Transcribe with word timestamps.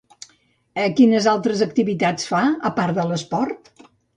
Quines 0.99 1.27
altres 1.35 1.61
activitats 1.67 2.27
fa 2.33 2.43
a 2.71 2.75
part 2.81 2.99
d'esport? 3.13 3.75